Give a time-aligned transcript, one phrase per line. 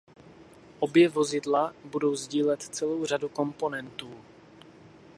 [0.79, 4.17] Obě vozidla budou sdílet celou řadu komponentů.